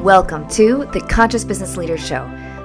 [0.00, 2.22] Welcome to the Conscious Business Leaders Show.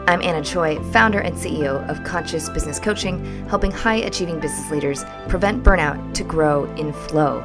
[0.07, 5.03] I'm Anna Choi, founder and CEO of Conscious Business Coaching, helping high achieving business leaders
[5.27, 7.41] prevent burnout to grow in flow.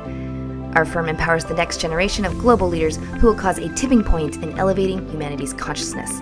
[0.77, 4.37] Our firm empowers the next generation of global leaders who will cause a tipping point
[4.37, 6.21] in elevating humanity's consciousness.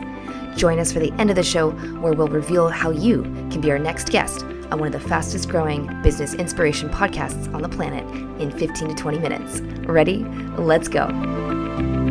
[0.56, 3.70] Join us for the end of the show where we'll reveal how you can be
[3.70, 8.06] our next guest on one of the fastest growing business inspiration podcasts on the planet
[8.40, 9.60] in 15 to 20 minutes.
[9.86, 10.24] Ready?
[10.56, 12.07] Let's go.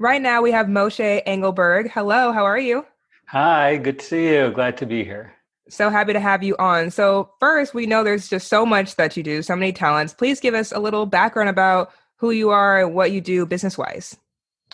[0.00, 1.90] Right now, we have Moshe Engelberg.
[1.90, 2.86] Hello, how are you?
[3.26, 4.50] Hi, good to see you.
[4.50, 5.34] Glad to be here.
[5.68, 6.90] So happy to have you on.
[6.90, 10.14] So, first, we know there's just so much that you do, so many talents.
[10.14, 13.76] Please give us a little background about who you are and what you do business
[13.76, 14.16] wise.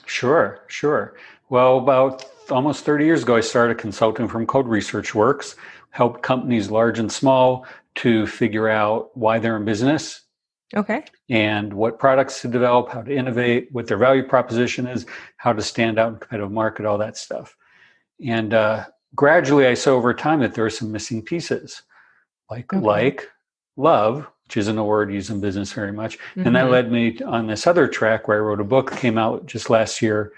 [0.05, 1.17] Sure, sure.
[1.49, 5.57] Well, about almost 30 years ago, I started consulting from Code Research Works,
[5.91, 7.67] helped companies large and small
[7.97, 10.23] to figure out why they're in business
[10.75, 11.05] Okay.
[11.29, 15.63] and what products to develop, how to innovate, what their value proposition is, how to
[15.63, 17.57] stand out in competitive market, all that stuff.
[18.25, 21.83] And uh, gradually, I saw over time that there are some missing pieces,
[22.51, 22.85] like Okay.
[22.85, 23.29] like
[23.77, 26.19] love, which isn't a word used in business very much.
[26.37, 26.71] And that Mhm.
[26.71, 29.69] led me on this other track where I wrote a book that came out just
[29.71, 30.33] last year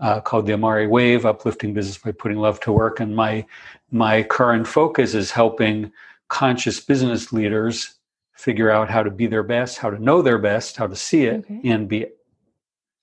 [0.00, 3.00] uh, called the Amare Wave: Uplifting Business by Putting Love to Work.
[3.00, 3.44] And my
[3.90, 5.90] my current focus is helping
[6.28, 7.97] conscious business leaders
[8.38, 11.24] figure out how to be their best, how to know their best, how to see
[11.24, 11.60] it, Okay.
[11.64, 12.18] and be it.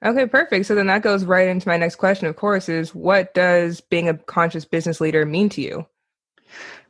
[0.04, 0.66] Okay, perfect.
[0.66, 4.08] So then that goes right into my next question, of course, is what does being
[4.08, 5.86] a conscious business leader mean to you?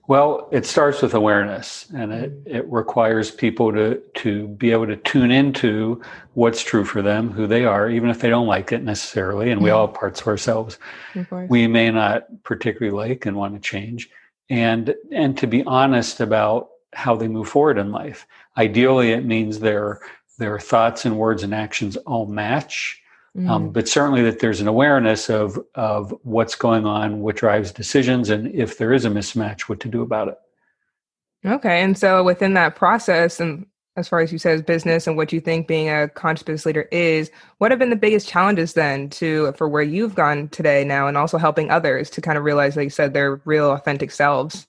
[0.07, 2.55] Well, it starts with awareness, and it, mm-hmm.
[2.55, 5.99] it requires people to to be able to tune into
[6.35, 9.49] what's true for them, who they are, even if they don't like it necessarily.
[9.49, 9.77] And we mm-hmm.
[9.77, 10.77] all have parts of ourselves
[11.15, 14.11] Of we may not particularly like and want to change,
[14.47, 18.25] and and to be honest about how they move forward in life.
[18.57, 19.99] Ideally, it means their
[20.37, 23.01] their thoughts and words and actions all match.
[23.37, 23.49] Mhm.
[23.49, 28.29] Um, but certainly that there's an awareness of of what's going on, what drives decisions,
[28.29, 30.37] and if there is a mismatch, what to do about it.
[31.45, 31.81] Okay.
[31.81, 33.65] And so within that process, and
[33.97, 36.65] as far as you said, as business and what you think being a conscious business
[36.65, 40.83] leader is, what have been the biggest challenges then to for where you've gone today
[40.83, 44.11] now and also helping others to kind of realize, like you said, their real authentic
[44.11, 44.67] selves?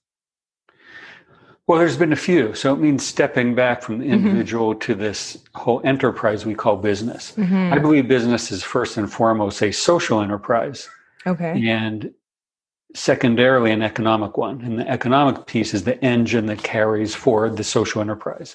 [1.66, 2.54] Well, there's been a few.
[2.54, 4.10] So it means stepping back from the Mhm.
[4.12, 7.32] individual to this whole enterprise we call business.
[7.37, 7.72] Mhm.
[7.72, 10.88] I believe business is first and foremost a social enterprise.
[11.28, 11.60] Okay.
[11.69, 12.12] and
[12.94, 14.60] secondarily an economic one.
[14.65, 18.55] And the economic piece is the engine that carries forward the social enterprise.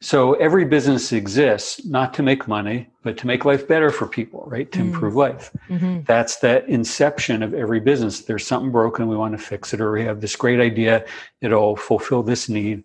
[0.00, 4.44] So every business exists not to make money, but to make life better for people,
[4.46, 4.70] right?
[4.72, 4.86] To Mm.
[4.86, 5.50] improve life.
[5.68, 8.20] hmm That's the inception of every business.
[8.22, 11.04] There's something broken, we want to fix it, or we have this great idea,
[11.40, 12.84] it'll fulfill this need.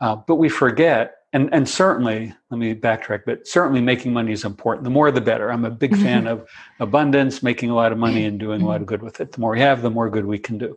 [0.00, 4.44] Uh, but we forget, and, and certainly, let me backtrack, but certainly making money is
[4.44, 4.82] important.
[4.82, 5.52] The more, the better.
[5.52, 6.48] I'm a big fan of
[6.80, 9.30] abundance, making a lot of money and doing a lot of good with it.
[9.30, 10.76] The more we have, the more good we can do.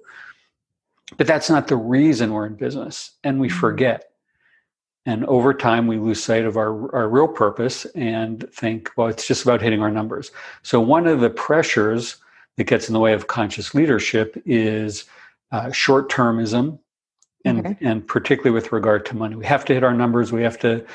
[1.18, 3.53] But that's not the reason we're in business, and we Mhm.
[3.53, 4.09] forget.
[5.06, 9.28] And over time, we lose sight of our, our real purpose and think, well, it's
[9.28, 10.31] just about hitting our numbers.
[10.62, 12.18] So, one of the pressures
[12.56, 15.03] that gets in the way of conscious leadership is
[15.52, 16.80] uh, short termism,
[17.44, 17.78] and, Okay.
[17.81, 19.36] and particularly with regard to money.
[19.36, 20.86] We have to hit our numbers, we have to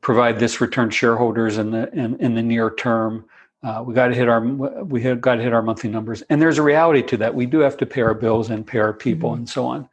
[0.00, 3.24] provide this return to shareholders in the, in, in the near term.
[3.62, 6.42] Uh, we got to hit our we have got to hit our monthly numbers, and
[6.42, 7.34] there's a reality to that.
[7.34, 9.36] We do have to pay our bills and pay our people Mhm.
[9.38, 9.88] and so on.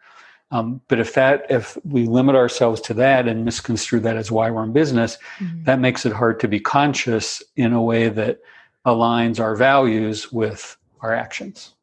[0.53, 4.51] Um, but if that if we limit ourselves to that and misconstrue that as why
[4.51, 5.65] we're in business, Mhm.
[5.65, 8.39] that makes it hard to be conscious in a way that
[8.85, 11.73] aligns our values with our actions.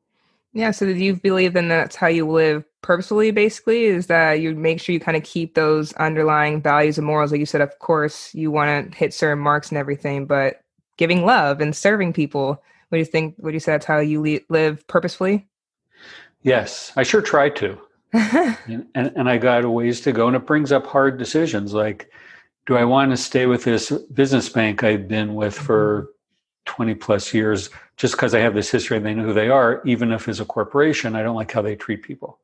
[0.52, 0.70] Yeah.
[0.70, 4.80] So do you believe then that's how you live purposefully, basically, is that you make
[4.80, 7.32] sure you kind of keep those underlying values and morals?
[7.32, 10.60] Like you said, of course, you want to hit certain marks and everything, but
[10.96, 13.34] giving love and serving people, what do you think?
[13.38, 15.48] Would you say that's how you le- live purposefully?
[16.42, 17.76] Yes, I sure try to.
[18.12, 20.26] and, and, and I got a ways to go.
[20.26, 22.10] And it brings up hard decisions like,
[22.66, 26.10] do I want to stay with this business bank I've been with for mm-hmm.
[26.66, 29.82] 20 plus years just because I have this history and they know who they are,
[29.84, 32.38] even if as a corporation, I don't like how they treat people?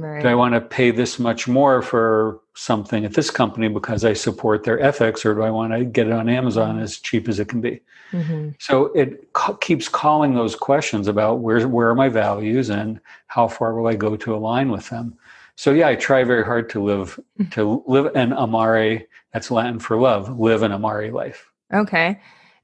[0.00, 0.22] Right.
[0.22, 4.12] Do I want to pay this much more for something at this company because I
[4.12, 7.38] support their ethics, or do I want to get it on Amazon as cheap as
[7.38, 7.80] it can be?
[8.12, 8.54] Mhm.
[8.58, 13.48] So it co- keeps calling those questions about where where are my values and how
[13.48, 15.14] far will I go to align with them.
[15.56, 17.18] So yeah, I try very hard to live
[17.50, 19.04] to live an amare.
[19.32, 20.38] That's Latin for love.
[20.38, 21.50] Live an amare life.
[21.72, 22.18] Okay.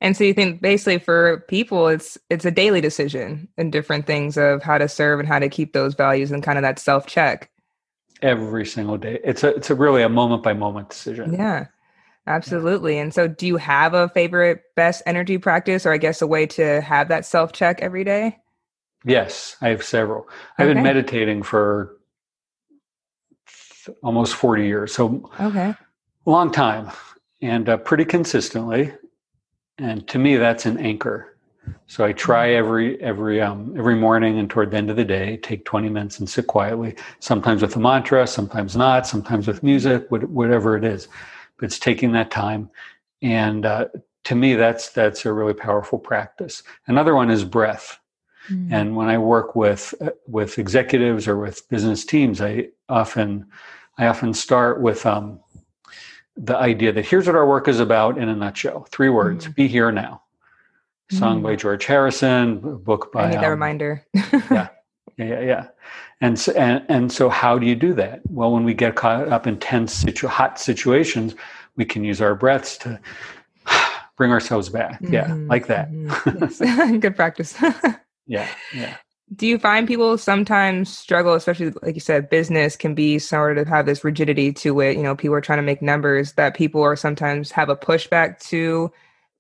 [0.05, 4.37] And so you think basically for people it's it's a daily decision and different things
[4.37, 7.07] of how to serve and how to keep those values and kind of that self
[7.07, 7.51] check.
[8.21, 9.19] every single day.
[9.25, 11.33] It's a it's a really a moment by moment decision.
[11.33, 11.69] Yeah.
[12.27, 12.99] Absolutely.
[12.99, 16.47] And so, do you have a favorite best energy practice, or I guess a way
[16.47, 18.39] to have that self check every day?
[19.05, 20.29] Yes, I have several.
[20.59, 21.97] I've been meditating for
[24.03, 24.95] almost 40 years.
[24.95, 25.75] So, okay.
[26.25, 26.91] Long time
[27.43, 28.95] and uh, pretty consistently.
[29.79, 31.37] And to me, that's an anchor.
[31.87, 32.59] So I try mm-hmm.
[32.59, 36.19] every every um, every morning and toward the end of the day, take 20 minutes
[36.19, 36.97] and sit quietly.
[37.21, 39.07] Sometimes with a mantra, sometimes not.
[39.07, 41.09] Sometimes with music, whatever it is.
[41.57, 42.69] But it's taking that time,
[43.23, 43.87] and uh,
[44.25, 46.63] to me, that's that's a really powerful practice.
[46.87, 47.99] Another one is breath.
[48.51, 48.75] Mm-hmm.
[48.75, 53.47] And when I work with uh, with executives or with business teams, I often
[53.99, 55.41] I often start with um,
[56.37, 58.87] the idea that here's what our work is about in a nutshell.
[58.91, 59.53] Three words: mm-hmm.
[59.53, 60.23] "Be here now."
[61.11, 61.45] Song mm-hmm.
[61.45, 63.25] by George Harrison, book by.
[63.25, 64.07] I need um, that reminder.
[64.15, 64.69] yeah,
[65.19, 65.67] yeah, yeah.
[66.21, 68.21] And so, and, and so, how do you do that?
[68.31, 71.35] Well, when we get caught up in tense, situ- hot situations,
[71.77, 72.99] we can use our breaths to
[74.17, 75.03] bring ourselves back.
[75.03, 75.13] Mm-hmm.
[75.13, 75.91] Yeah, like that.
[75.91, 76.97] Mm-hmm.
[77.01, 77.55] Good practice.
[78.27, 78.97] yeah, yeah.
[79.35, 83.67] Do you find people sometimes struggle, especially like you said, business can be sort of
[83.67, 84.97] have this rigidity to it.
[84.97, 88.39] You know, people are trying to make numbers that people are sometimes have a pushback
[88.49, 88.93] to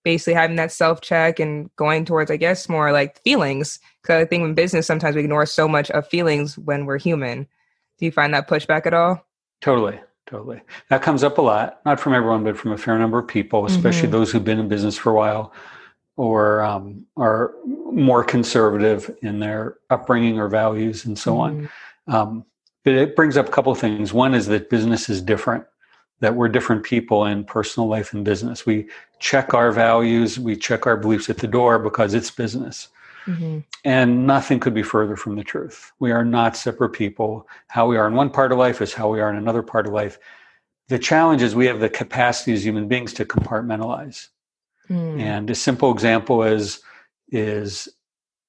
[0.03, 3.79] basically having that self check and going towards, I guess, more like feelings.
[4.03, 7.47] Because I think in business, sometimes we ignore so much of feelings when we're human.
[7.99, 9.27] Do you find that pushback at all?
[9.61, 10.01] Totally.
[10.27, 10.63] Totally.
[10.89, 13.67] That comes up a lot, not from everyone, but from a fair number of people,
[13.67, 14.13] especially mm-hmm.
[14.13, 15.53] those who've been in business for a while
[16.17, 21.67] or um, are more conservative in their upbringing or values and so mm-hmm.
[22.09, 22.17] on.
[22.17, 22.45] Um,
[22.85, 24.13] but it brings up a couple of things.
[24.13, 25.65] One is that business is different,
[26.21, 28.67] that we're different people in personal life and business.
[28.67, 28.89] We
[29.19, 32.89] check our values, we check our beliefs at the door because it's business.
[33.27, 33.61] Mm-hmm.
[33.85, 35.93] And nothing could be further from the truth.
[35.99, 37.49] We are not separate people.
[37.69, 39.87] How we are in one part of life is how we are in another part
[39.87, 40.19] of life.
[40.89, 44.29] The challenge is we have the capacity as human beings to compartmentalize.
[44.89, 45.21] Mm.
[45.21, 46.81] And a simple example is
[47.31, 47.89] is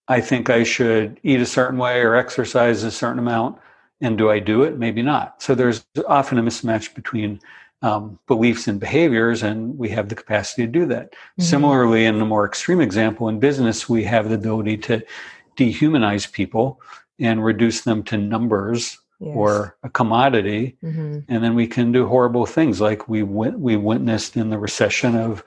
[0.08, 3.58] I think I should eat a certain way or exercise a certain amount.
[4.02, 4.78] And do I do it?
[4.78, 5.42] Maybe not.
[5.42, 7.40] So there's often a mismatch between
[7.82, 11.12] um, beliefs and behaviors, and we have the capacity to do that.
[11.12, 11.44] Mm-hmm.
[11.44, 15.04] Similarly, in a more extreme example, in business, we have the ability to
[15.56, 16.82] dehumanize people
[17.20, 19.34] and reduce them to numbers yes.
[19.36, 21.20] or a commodity, mm-hmm.
[21.28, 25.16] and then we can do horrible things like we went, we witnessed in the recession
[25.16, 25.44] of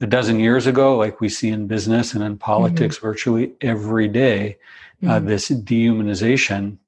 [0.00, 3.06] a dozen years ago, like we see in business and in politics mm-hmm.
[3.06, 4.58] virtually every day,
[5.02, 5.26] uh, mm-hmm.
[5.26, 6.78] this dehumanization.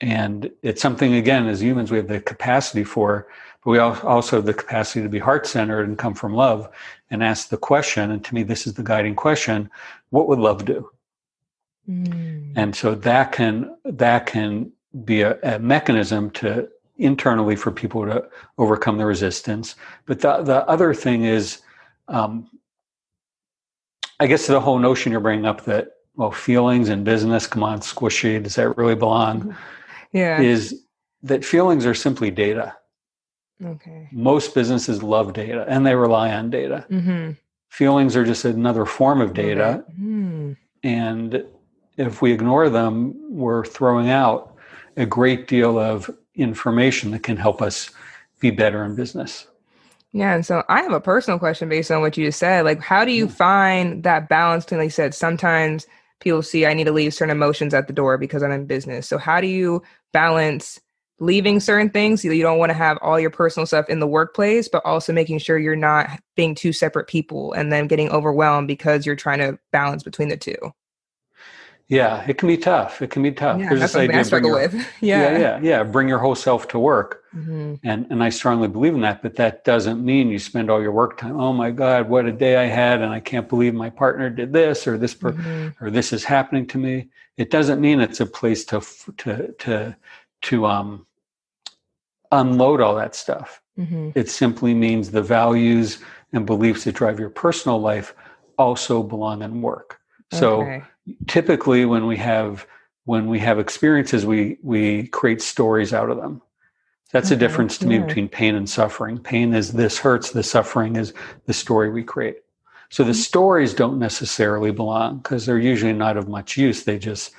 [0.00, 3.26] And it's something, again, as humans, we have the capacity for,
[3.64, 6.68] but we also have the capacity to be heart centered and come from love
[7.10, 8.10] and ask the question.
[8.10, 9.70] And to me, this is the guiding question
[10.10, 10.90] what would love do?
[11.88, 12.52] Mm.
[12.56, 14.72] And so that can, that can
[15.04, 16.68] be a, a mechanism to
[16.98, 18.24] internally for people to
[18.58, 19.76] overcome the resistance.
[20.06, 21.60] But the, the other thing is,
[22.08, 22.48] um,
[24.18, 27.80] I guess the whole notion you're bringing up that well, feelings and business, come on,
[27.80, 29.54] squishy, does that really belong?
[30.12, 30.82] Yeah, is
[31.22, 32.76] that feelings are simply data.
[33.64, 34.08] Okay.
[34.12, 36.86] Most businesses love data and they rely on data.
[36.90, 37.32] Mm-hmm.
[37.68, 40.56] Feelings are just another form of data, mm.
[40.82, 41.44] and
[41.98, 44.56] if we ignore them, we're throwing out
[44.96, 47.90] a great deal of information that can help us
[48.40, 49.46] be better in business.
[50.16, 52.64] Yeah, and so I have a personal question based on what you just said.
[52.64, 53.32] Like, how do you mm.
[53.32, 54.64] find that balance?
[54.72, 55.86] And like you said, sometimes
[56.20, 59.06] people see I need to leave certain emotions at the door because I'm in business.
[59.06, 59.82] So how do you
[60.14, 60.80] balance
[61.20, 62.24] leaving certain things?
[62.24, 65.40] You don't want to have all your personal stuff in the workplace, but also making
[65.40, 69.58] sure you're not being two separate people and then getting overwhelmed because you're trying to
[69.70, 70.56] balance between the two.
[71.88, 73.02] Yeah, it can be tough.
[73.02, 73.60] It can be tough.
[73.60, 74.74] Yeah, There's that's something I struggle your, with.
[75.02, 75.32] yeah.
[75.32, 75.82] yeah, yeah, yeah.
[75.84, 77.74] Bring your whole self to work, mm-hmm.
[77.82, 79.22] and and I strongly believe in that.
[79.22, 81.38] But that doesn't mean you spend all your work time.
[81.38, 84.52] Oh my God, what a day I had, and I can't believe my partner did
[84.52, 85.84] this or this, per- mm-hmm.
[85.84, 87.08] or this is happening to me.
[87.36, 88.80] It doesn't mean it's a place to
[89.18, 89.96] to to
[90.42, 91.06] to um
[92.32, 93.62] unload all that stuff.
[93.78, 94.10] Mm-hmm.
[94.14, 95.98] It simply means the values
[96.32, 98.14] and beliefs that drive your personal life
[98.58, 100.00] also belong in work.
[100.32, 100.62] So.
[100.62, 100.82] Okay
[101.26, 102.66] typically when we have
[103.04, 106.42] when we have experiences we we create stories out of them
[107.12, 110.96] that's the difference to me between pain and suffering pain is this hurts the suffering
[110.96, 111.12] is
[111.46, 112.38] the story we create
[112.88, 113.20] so the mm-hmm.
[113.20, 117.32] stories don't necessarily belong because they're usually not of much use they just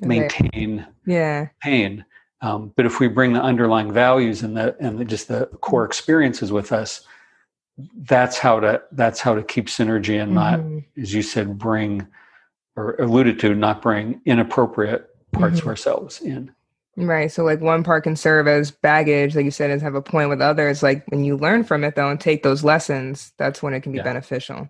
[0.00, 2.04] maintain yeah pain
[2.40, 5.82] um, but if we bring the underlying values and the and the, just the core
[5.82, 5.90] mm-hmm.
[5.90, 7.04] experiences with us
[8.02, 11.00] that's how to that's how to keep synergy and not mm-hmm.
[11.00, 12.06] as you said bring
[12.78, 15.66] or alluded to not bring inappropriate parts mm-hmm.
[15.66, 16.52] of ourselves in.
[17.06, 17.30] Right.
[17.30, 20.30] So like one part can serve as baggage, like you said, and have a point
[20.30, 20.82] with others.
[20.82, 23.92] Like when you learn from it though and take those lessons, that's when it can
[23.92, 24.04] be Yeah.
[24.04, 24.68] beneficial.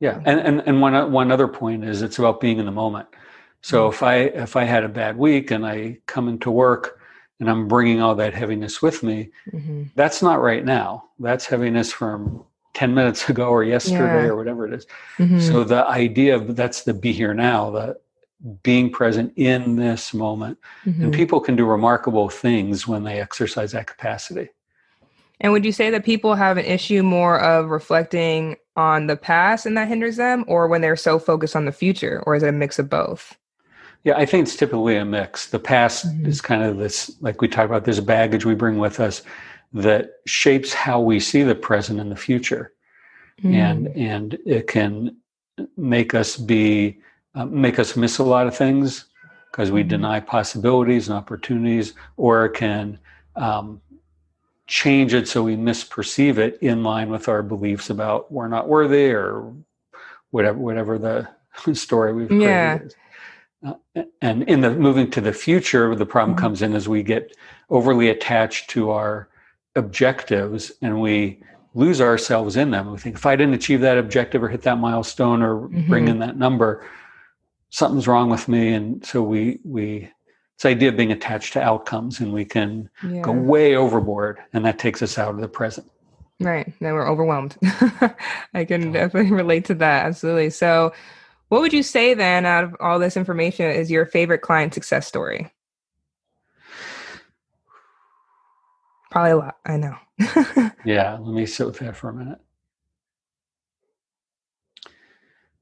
[0.00, 3.08] Yeah, and and and one one other point is it's about being in the moment.
[3.62, 7.00] So if I if I had a bad week and I come into work
[7.40, 11.04] and I'm bringing all that heaviness with me, hmm that's not right now.
[11.18, 14.28] That's heaviness from ten minutes ago or yesterday Yeah.
[14.28, 14.86] or whatever it is.
[15.18, 17.98] hmm So the idea of that's the be here now, the
[18.62, 21.04] being present in this moment, Mm-hmm.
[21.04, 24.50] and people can do remarkable things when they exercise that capacity.
[25.40, 29.66] And would you say that people have an issue more of reflecting on the past
[29.66, 32.48] and that hinders them, or when they're so focused on the future, or is it
[32.48, 33.36] a mix of both?
[34.04, 35.46] Yeah, I think it's typically a mix.
[35.46, 36.26] The past Mhm.
[36.26, 39.22] is kind of this, like we talked about, this baggage we bring with us
[39.72, 42.72] that shapes how we see the present and the future,
[43.42, 45.16] and and it can
[45.76, 47.00] make us be
[47.36, 49.04] uh, make us miss a lot of things
[49.52, 49.88] because we Mhm.
[49.88, 52.98] deny possibilities and opportunities, or it can
[53.36, 53.82] um,
[54.66, 59.10] change it so we misperceive it in line with our beliefs about we're not worthy
[59.12, 59.52] or
[60.30, 61.28] whatever whatever the
[61.74, 62.94] story we've created
[63.62, 63.72] Yeah.
[63.94, 66.40] Uh, and in the moving to the future, the problem Mhm.
[66.40, 67.36] comes in as we get
[67.68, 69.28] overly attached to our
[69.76, 71.40] objectives and we
[71.74, 72.90] lose ourselves in them.
[72.90, 76.08] We think if I didn't achieve that objective or hit that milestone or bring Mhm.
[76.10, 76.84] in that number,
[77.76, 78.72] something's wrong with me.
[78.72, 80.10] And so we we
[80.62, 83.20] the idea of being attached to outcomes and we can yeah.
[83.20, 85.86] go way overboard and that takes us out of the present.
[86.40, 86.72] Right.
[86.80, 87.58] Then we're overwhelmed.
[88.54, 90.06] I can definitely relate to that.
[90.06, 90.50] Absolutely.
[90.50, 90.94] So,
[91.48, 95.06] what would you say then, out of all this information, is your favorite client success
[95.06, 95.52] story?
[99.12, 99.56] Probably a lot.
[99.64, 99.96] I know.
[100.84, 102.38] Yeah, let me sit with that for a minute.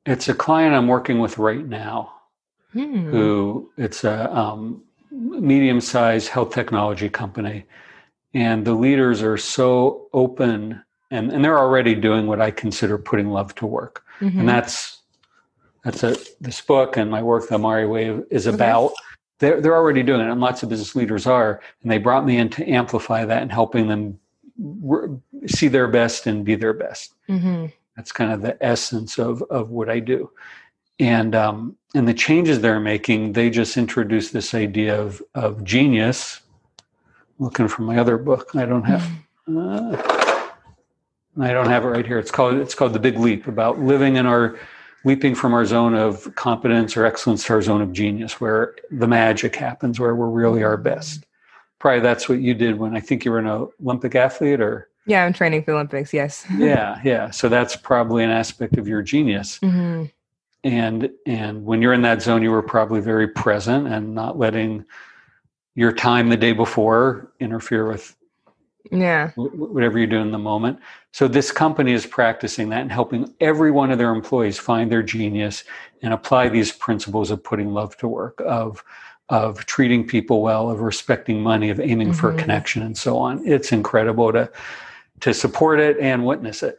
[0.06, 2.10] It's a client I'm working with right now.
[2.72, 3.08] Hmm.
[3.08, 4.82] who it's a um,
[5.12, 7.66] medium-sized health technology company
[8.34, 10.82] and the leaders are so open
[11.12, 14.40] and, and they're already doing what i consider putting love to work Mhm.
[14.40, 15.02] and that's
[15.84, 18.56] that's a this book and my work the amare wave is Okay.
[18.56, 18.90] about
[19.38, 22.38] they're, they're already doing it and lots of business leaders are and they brought me
[22.38, 24.18] in to amplify that and helping them
[25.46, 27.70] see their best and be their best Mhm.
[27.96, 30.30] That's kind of the essence of of what I do.
[30.98, 36.40] And um, and the changes they're making, they just introduced this idea of of genius.
[37.38, 39.10] Looking for my other book, I don't have.
[39.48, 40.50] Uh,
[41.40, 42.18] I don't have it right here.
[42.18, 44.56] It's called it's called the Big Leap about living in our
[45.04, 49.06] leaping from our zone of competence or excellence to our zone of genius, where the
[49.06, 51.26] magic happens, where we're really our best.
[51.78, 55.24] Probably that's what you did when I think you were an Olympic athlete, or Yeah,
[55.24, 56.12] I'm training for the Olympics.
[56.12, 56.46] Yes.
[56.56, 57.30] yeah, yeah.
[57.30, 59.58] So that's probably an aspect of your genius.
[59.60, 60.10] Mhm.
[60.64, 64.84] And and when you're in that zone, you were probably very present and not letting
[65.74, 68.16] your time the day before interfere with
[68.90, 69.30] Yeah.
[69.30, 70.78] wh- whatever you do in the moment.
[71.12, 75.02] So this company is practicing that and helping every one of their employees find their
[75.02, 75.64] genius
[76.02, 78.82] and apply these principles of putting love to work, of
[79.30, 82.38] of treating people well, of respecting money, of aiming for Mhm.
[82.38, 83.40] connection, and so on.
[83.46, 84.50] It's incredible to
[85.20, 86.76] to support it and witness it.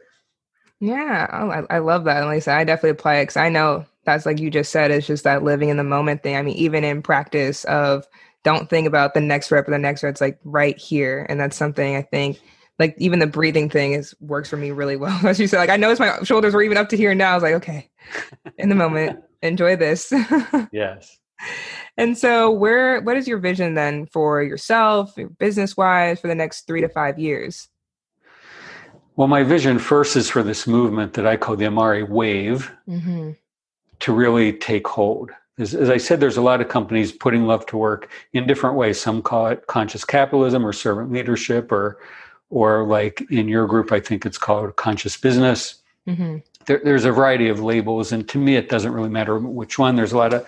[0.80, 2.22] Yeah, oh, I, I love that.
[2.22, 5.06] And Lisa, I definitely apply it because I know that's like you just said, it's
[5.06, 6.36] just that living in the moment thing.
[6.36, 8.06] I mean, even in practice of
[8.44, 11.26] don't think about the next rep or the next rep, it's like right here.
[11.28, 12.38] And that's something I think
[12.78, 15.26] like even the breathing thing is works for me really well.
[15.26, 17.32] As you said, like I noticed my shoulders were even up to here now.
[17.32, 17.90] I was like, okay,
[18.58, 20.12] in the moment, enjoy this.
[20.72, 21.18] Yes.
[21.98, 26.66] and so where what is your vision then for yourself, business wise, for the next
[26.66, 27.68] three to five years?
[29.16, 33.30] Well, my vision first is for this movement that I call the Amare Wave Mm-hmm.
[34.00, 35.30] to really take hold.
[35.58, 38.76] As, as I said, there's a lot of companies putting love to work in different
[38.76, 39.00] ways.
[39.00, 41.98] Some call it conscious capitalism or servant leadership, or
[42.50, 45.76] or like in your group, I think it's called conscious business.
[46.06, 46.36] Mm-hmm.
[46.66, 49.96] There, there's a variety of labels, and to me, it doesn't really matter which one.
[49.96, 50.46] There's a lot of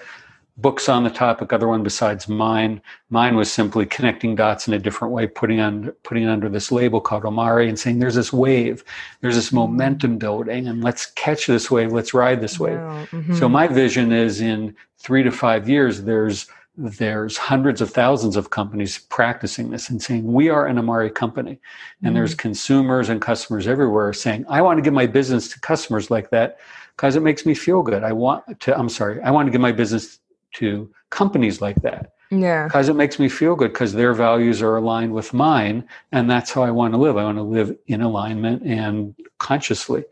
[0.59, 1.53] books on the topic.
[1.53, 2.83] Other one besides mine.
[3.11, 7.01] Mine was simply connecting dots in a different way, putting on putting under this label
[7.01, 8.85] called Amare, and saying there's this wave,
[9.21, 12.79] there's this momentum building, and let's catch this wave, let's ride this wave.
[12.79, 13.07] Wow.
[13.35, 13.51] So Mhm.
[13.53, 16.47] my vision is in three to five years, there's
[16.81, 21.59] there's hundreds of thousands of companies practicing this and saying we are an Amare company,
[22.05, 26.09] and there's consumers and customers everywhere saying I want to give my business to customers
[26.09, 26.59] like that
[26.95, 28.05] because it makes me feel good.
[28.05, 28.79] I want to.
[28.79, 29.21] I'm sorry.
[29.23, 30.21] I want to give my business
[30.55, 32.65] to companies like that yeah.
[32.65, 36.53] because it makes me feel good because their values are aligned with mine, and that's
[36.53, 37.17] how I want to live.
[37.17, 40.05] I want to live in alignment and consciously,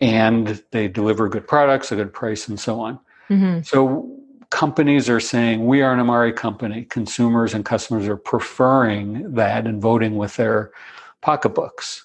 [0.00, 2.98] and they deliver good products, a good price, and so on.
[3.28, 3.62] Mm-hmm.
[3.62, 4.12] So
[4.50, 6.84] companies are saying we are an Amare company.
[6.84, 10.72] Consumers and customers are preferring that and voting with their
[11.20, 12.04] pocketbooks.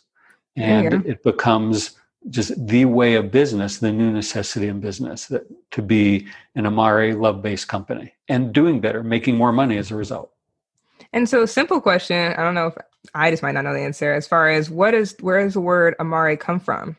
[0.55, 1.11] And yeah.
[1.11, 1.91] it becomes
[2.29, 7.15] just the way of business, the new necessity in business, that to be an Amare
[7.15, 10.31] love based company and doing better, making more money as a result.
[11.13, 12.33] And so, simple question.
[12.33, 12.77] I don't know if
[13.13, 14.13] I just might not know the answer.
[14.13, 16.95] As far as what is where does the word Amare come from?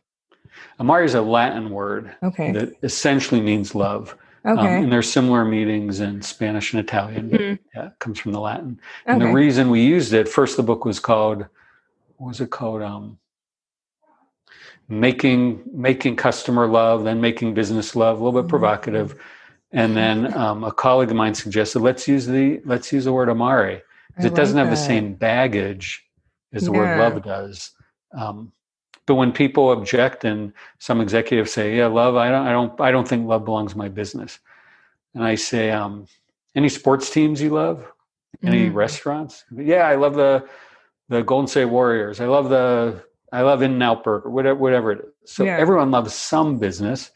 [0.78, 2.52] Amare is a Latin word okay.
[2.52, 4.16] that essentially means love.
[4.44, 4.76] Um, okay.
[4.76, 7.30] Um, and there's similar meanings in Spanish and Italian.
[7.30, 7.54] Mm-hmm.
[7.74, 8.80] Yeah, it comes from the Latin.
[9.06, 9.30] And okay.
[9.30, 11.46] the reason we used it, first the book was called,
[12.16, 12.82] what was it called?
[12.82, 13.18] Um,
[15.00, 18.50] making making customer love, then making business love, a little bit mm-hmm.
[18.50, 19.20] provocative.
[19.72, 23.30] And then um, a colleague of mine suggested let's use the let's use the word
[23.30, 26.04] amare because it doesn't have the same baggage
[26.52, 27.70] as the word love does.
[28.12, 28.52] Um,
[29.06, 32.90] but when people object and some executives say, "Yeah, love, I don't, I don't, I
[32.90, 34.38] don't think love belongs in my business,"
[35.14, 36.06] and I say, um,
[36.54, 37.84] "Any sports teams you love?
[38.42, 38.74] Any mm.
[38.74, 39.44] restaurants?
[39.56, 40.46] Yeah, I love the
[41.08, 42.20] the Golden State Warriors.
[42.20, 45.30] I love the I love In-N-Out Burger, whatever, whatever it is.
[45.32, 45.56] So yeah.
[45.56, 47.10] everyone loves some business.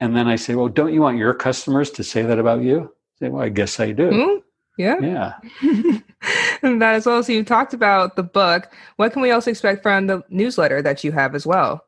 [0.00, 2.82] And then I say, well, don't you want your customers to say that about you?
[2.82, 4.10] I say, well, I guess I do.
[4.10, 4.42] Mm,
[4.76, 5.00] yeah.
[5.00, 5.98] Yeah.
[6.78, 7.22] that as well.
[7.22, 8.70] So you talked about the book.
[8.96, 11.84] What can we also expect from the newsletter that you have as well?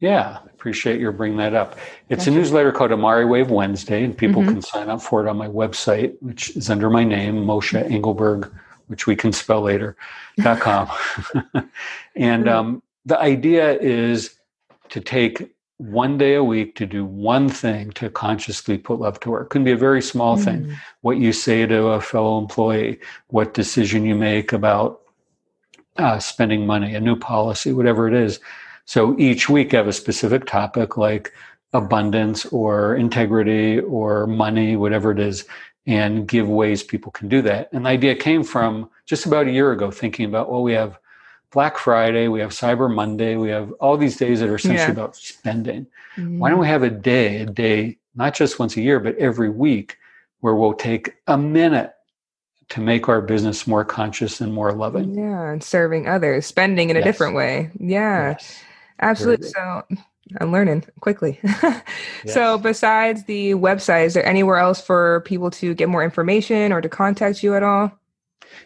[0.00, 1.78] Yeah, appreciate your bringing that up.
[2.08, 2.30] It's gotcha.
[2.30, 4.52] a newsletter called Amare Wave Wednesday, and people mm-hmm.
[4.52, 8.52] can sign up for it on my website, which is under my name, Moshe Engelberg,
[8.86, 9.96] which we can spell later,
[10.38, 10.88] dot .com.
[12.16, 14.36] and um, the idea is
[14.90, 19.30] to take one day a week to do one thing to consciously put love to
[19.30, 19.46] work.
[19.46, 20.44] It can be a very small mm.
[20.44, 20.76] thing.
[21.00, 25.00] What you say to a fellow employee, what decision you make about
[25.96, 28.40] uh, spending money, a new policy, whatever it is.
[28.84, 31.32] So each week I have a specific topic like
[31.72, 35.44] abundance or integrity or money, whatever it is,
[35.86, 37.68] and give ways people can do that.
[37.72, 40.98] And the idea came from just about a year ago, thinking about, well, we have
[41.52, 44.90] Black Friday, we have Cyber Monday, we have all these days that are essentially yeah.
[44.90, 45.86] about spending.
[46.16, 46.38] Mm-hmm.
[46.38, 49.50] Why don't we have a day, a day, not just once a year, but every
[49.50, 49.98] week,
[50.40, 51.94] where we'll take a minute
[52.70, 55.16] to make our business more conscious and more loving?
[55.16, 57.06] Yeah, and serving others, spending in a yes.
[57.06, 57.70] different way.
[57.78, 58.62] Yeah, yes.
[59.00, 59.48] absolutely.
[59.48, 59.82] So
[60.40, 61.40] I'm learning quickly.
[62.26, 66.80] So, besides the website, is there anywhere else for people to get more information or
[66.80, 67.92] to contact you at all?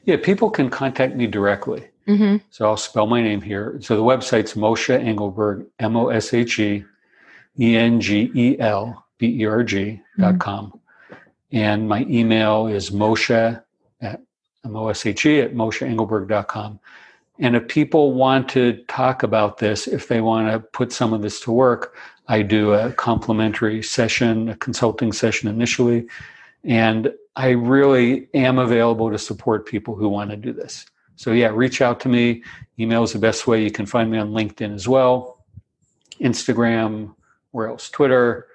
[0.05, 1.89] Yeah, people can contact me directly.
[2.07, 2.37] Mm-hmm.
[2.51, 3.79] So I'll spell my name here.
[3.83, 6.85] So the website's Moshe Engelberg, M O S H E
[7.59, 10.39] E N G E L B E R G dot mm-hmm.
[10.39, 10.81] com.
[11.53, 13.63] And my email is Moshe
[14.01, 14.23] at
[14.65, 16.81] M O S H E at MosheEngelberg.com.
[17.39, 21.23] And if people want to talk about this, if they want to put some of
[21.23, 21.95] this to work,
[22.27, 26.07] I do a complimentary session, a consulting session initially.
[26.65, 30.87] And I really am available to support people who want to do this.
[31.17, 32.43] So yeah, reach out to me.
[32.79, 33.63] Email is the best way.
[33.63, 35.45] You can find me on LinkedIn as well,
[36.21, 37.15] Instagram,
[37.53, 37.91] where else?
[37.91, 38.47] Twitter,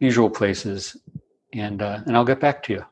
[0.00, 0.96] usual places,
[1.52, 2.84] and uh, and I'll get back to you.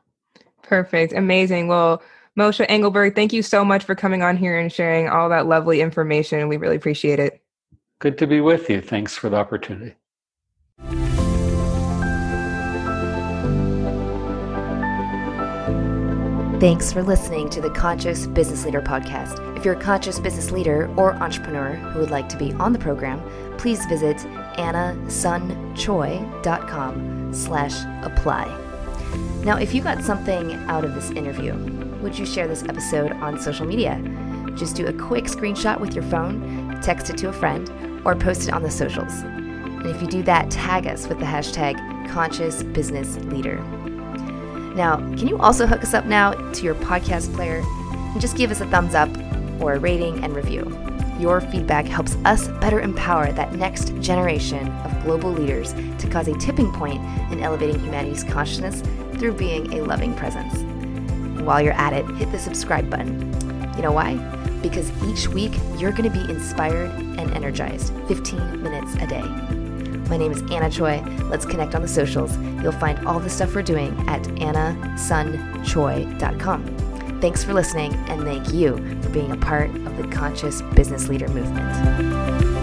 [0.63, 1.67] Perfect, amazing.
[1.67, 2.01] Well,
[2.39, 5.81] Moshe Engelberg, thank you so much for coming on here and sharing all that lovely
[5.81, 6.47] information.
[6.47, 7.41] We really appreciate it.
[7.99, 8.79] Good to be with you.
[8.79, 9.95] Thanks for the opportunity.
[16.61, 19.57] Thanks for listening to the Conscious Business Leader podcast.
[19.57, 22.79] If you're a conscious business leader or entrepreneur who would like to be on the
[22.79, 23.21] program,
[23.57, 24.15] please visit
[24.57, 27.73] annasunchoi.com slash
[28.03, 28.45] apply.
[29.43, 33.39] Now, if you got something out of this interview, would you share this episode on
[33.39, 34.01] social media?
[34.55, 37.69] Just do a quick screenshot with your phone, text it to a friend,
[38.05, 39.13] or post it on the socials.
[39.13, 41.77] And if you do that, tag us with the hashtag
[42.09, 43.57] Conscious Business Leader.
[44.75, 48.51] Now, can you also hook us up now to your podcast player and just give
[48.51, 49.09] us a thumbs up
[49.61, 50.63] or a rating and review?
[51.19, 56.37] Your feedback helps us better empower that next generation of global leaders to cause a
[56.37, 58.81] tipping point in elevating humanity's consciousness
[59.17, 60.68] through being a loving presence.
[61.41, 63.33] While you're at it, hit the subscribe button.
[63.75, 64.15] You know why?
[64.61, 69.23] Because each week you're going to be inspired and energized 15 minutes a day.
[70.09, 71.01] My name is Anna Choi.
[71.29, 72.37] Let's connect on the socials.
[72.61, 77.19] You'll find all the stuff we're doing at annasunchoi.com.
[77.21, 81.27] Thanks for listening, and thank you for being a part of the Conscious Business Leader
[81.27, 82.58] movement.